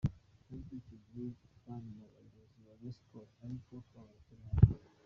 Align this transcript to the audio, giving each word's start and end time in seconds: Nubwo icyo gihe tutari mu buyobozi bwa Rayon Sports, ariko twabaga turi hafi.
Nubwo 0.47 0.71
icyo 0.79 0.95
gihe 1.05 1.25
tutari 1.41 1.87
mu 1.97 2.05
buyobozi 2.13 2.55
bwa 2.63 2.73
Rayon 2.79 2.93
Sports, 2.97 3.35
ariko 3.47 3.71
twabaga 3.87 4.21
turi 4.27 4.43
hafi. 4.51 4.71